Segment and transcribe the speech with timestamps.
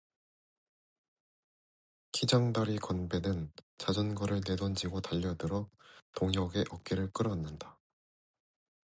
[2.11, 5.69] 키장다리 건배는 자전거를 내던지고 달려들어
[6.15, 7.77] 동혁의 어깨를 끌어안는다.